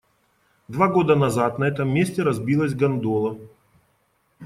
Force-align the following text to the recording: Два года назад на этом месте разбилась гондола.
Два 0.67 0.87
года 0.87 1.15
назад 1.15 1.59
на 1.59 1.65
этом 1.65 1.87
месте 1.93 2.23
разбилась 2.23 2.73
гондола. 2.73 3.37